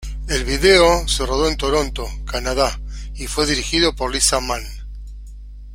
[0.27, 2.81] El video se rodó en Toronto, Canadá
[3.13, 4.63] y fue dirigido por "Lisa Mann".